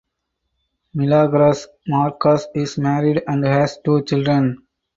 [0.95, 4.65] Milagros Marcos is married and has two children.